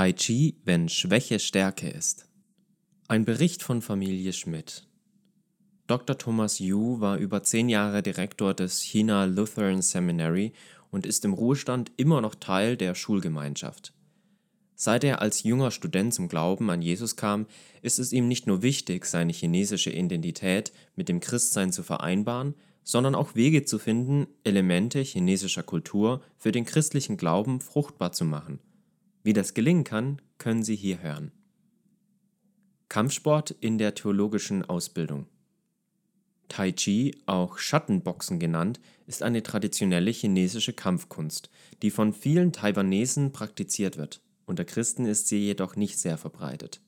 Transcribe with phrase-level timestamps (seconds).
[0.00, 2.26] Tai Chi, wenn Schwäche Stärke ist.
[3.06, 4.88] Ein Bericht von Familie Schmidt.
[5.88, 6.16] Dr.
[6.16, 10.54] Thomas Yu war über zehn Jahre Direktor des China Lutheran Seminary
[10.90, 13.92] und ist im Ruhestand immer noch Teil der Schulgemeinschaft.
[14.74, 17.44] Seit er als junger Student zum Glauben an Jesus kam,
[17.82, 22.54] ist es ihm nicht nur wichtig, seine chinesische Identität mit dem Christsein zu vereinbaren,
[22.84, 28.60] sondern auch Wege zu finden, Elemente chinesischer Kultur für den christlichen Glauben fruchtbar zu machen–
[29.22, 31.32] wie das gelingen kann, können Sie hier hören.
[32.88, 35.26] Kampfsport in der theologischen Ausbildung.
[36.48, 41.48] Tai Chi, auch Schattenboxen genannt, ist eine traditionelle chinesische Kampfkunst,
[41.82, 44.20] die von vielen Taiwanesen praktiziert wird.
[44.46, 46.80] Unter Christen ist sie jedoch nicht sehr verbreitet.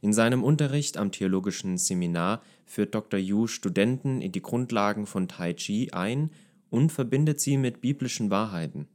[0.00, 3.20] In seinem Unterricht am theologischen Seminar führt Dr.
[3.20, 6.30] Yu Studenten in die Grundlagen von Tai Chi ein
[6.70, 8.88] und verbindet sie mit biblischen Wahrheiten.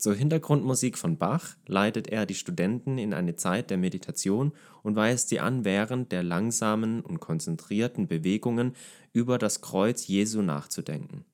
[0.00, 5.28] Zur Hintergrundmusik von Bach leitet er die Studenten in eine Zeit der Meditation und weist
[5.28, 8.72] sie an, während der langsamen und konzentrierten Bewegungen
[9.12, 11.26] über das Kreuz Jesu nachzudenken.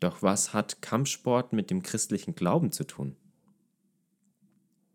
[0.00, 3.16] Doch was hat Kampfsport mit dem christlichen Glauben zu tun?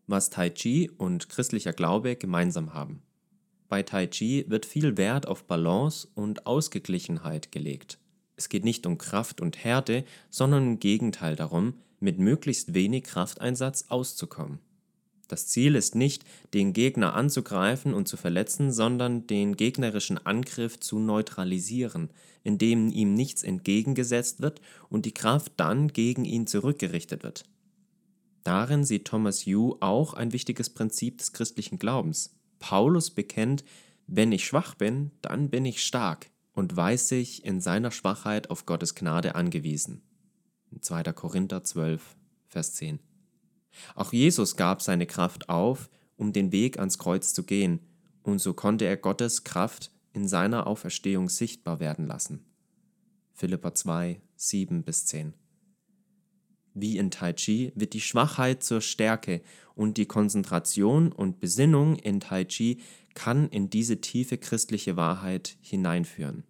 [0.06, 3.02] Was Tai Chi und christlicher Glaube gemeinsam haben.
[3.68, 7.98] Bei Tai Chi wird viel Wert auf Balance und Ausgeglichenheit gelegt.
[8.36, 13.86] Es geht nicht um Kraft und Härte, sondern im Gegenteil darum, mit möglichst wenig Krafteinsatz
[13.88, 14.60] auszukommen.
[15.28, 20.98] Das Ziel ist nicht, den Gegner anzugreifen und zu verletzen, sondern den gegnerischen Angriff zu
[20.98, 22.10] neutralisieren,
[22.44, 27.44] indem ihm nichts entgegengesetzt wird und die Kraft dann gegen ihn zurückgerichtet wird.
[28.44, 32.36] Darin sieht Thomas Yu auch ein wichtiges Prinzip des christlichen Glaubens.
[32.60, 33.64] Paulus bekennt,
[34.06, 38.64] wenn ich schwach bin, dann bin ich stark und weiß sich in seiner Schwachheit auf
[38.64, 40.02] Gottes Gnade angewiesen.
[40.80, 41.04] 2.
[41.12, 43.00] Korinther 12, Vers 10.
[43.94, 47.80] Auch Jesus gab seine Kraft auf, um den Weg ans Kreuz zu gehen,
[48.22, 52.44] und so konnte er Gottes Kraft in seiner Auferstehung sichtbar werden lassen.
[53.34, 55.34] Philippa 2, 7 bis 10.
[56.72, 59.42] Wie in Tai Chi wird die Schwachheit zur Stärke
[59.74, 62.80] und die Konzentration und Besinnung in Tai Chi
[63.14, 66.44] kann in diese tiefe christliche Wahrheit hineinführen.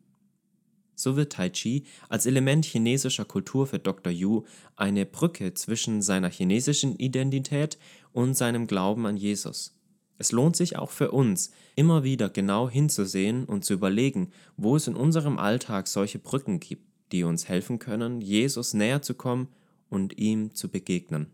[0.97, 4.13] So wird Tai Chi als Element chinesischer Kultur für Dr.
[4.13, 7.79] Yu eine Brücke zwischen seiner chinesischen Identität
[8.13, 9.77] und seinem Glauben an Jesus.
[10.19, 14.89] Es lohnt sich auch für uns, immer wieder genau hinzusehen und zu überlegen, wo es
[14.89, 19.49] in unserem Alltag solche Brücken gibt, die uns helfen können, Jesus näher zu kommen
[19.91, 21.27] und ihm zu begegnen.